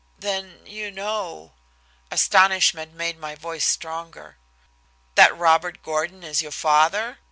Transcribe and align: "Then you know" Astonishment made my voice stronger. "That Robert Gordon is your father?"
"Then 0.17 0.65
you 0.65 0.89
know" 0.89 1.53
Astonishment 2.11 2.95
made 2.95 3.19
my 3.19 3.35
voice 3.35 3.65
stronger. 3.65 4.37
"That 5.13 5.37
Robert 5.37 5.83
Gordon 5.83 6.23
is 6.23 6.41
your 6.41 6.51
father?" 6.51 7.19